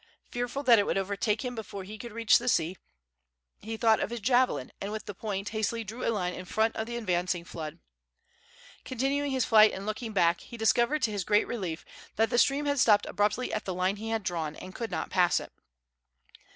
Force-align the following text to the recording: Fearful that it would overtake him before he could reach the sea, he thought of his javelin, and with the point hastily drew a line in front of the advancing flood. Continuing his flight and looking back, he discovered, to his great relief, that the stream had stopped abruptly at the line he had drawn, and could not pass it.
Fearful 0.31 0.63
that 0.63 0.79
it 0.79 0.87
would 0.87 0.97
overtake 0.97 1.45
him 1.45 1.53
before 1.53 1.83
he 1.83 1.99
could 1.99 2.11
reach 2.11 2.39
the 2.39 2.47
sea, 2.49 2.75
he 3.59 3.77
thought 3.77 3.99
of 3.99 4.09
his 4.09 4.19
javelin, 4.19 4.71
and 4.81 4.91
with 4.91 5.05
the 5.05 5.13
point 5.13 5.49
hastily 5.49 5.83
drew 5.83 6.03
a 6.03 6.09
line 6.09 6.33
in 6.33 6.45
front 6.45 6.75
of 6.75 6.87
the 6.87 6.97
advancing 6.97 7.45
flood. 7.45 7.77
Continuing 8.83 9.29
his 9.29 9.45
flight 9.45 9.71
and 9.73 9.85
looking 9.85 10.11
back, 10.11 10.39
he 10.41 10.57
discovered, 10.57 11.03
to 11.03 11.11
his 11.11 11.23
great 11.23 11.45
relief, 11.47 11.85
that 12.15 12.31
the 12.31 12.39
stream 12.39 12.65
had 12.65 12.79
stopped 12.79 13.05
abruptly 13.05 13.53
at 13.53 13.65
the 13.65 13.75
line 13.75 13.97
he 13.97 14.09
had 14.09 14.23
drawn, 14.23 14.55
and 14.55 14.73
could 14.73 14.89
not 14.89 15.11
pass 15.11 15.39
it. 15.39 15.53